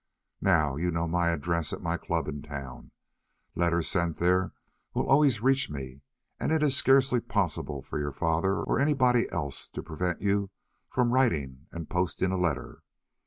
[0.41, 2.89] Now you know my address at my club in town;
[3.53, 4.51] letters sent there
[4.95, 6.01] will always reach me,
[6.39, 10.49] and it is scarcely possible for your father or anybody else to prevent you
[10.89, 12.81] from writing and posting a letter.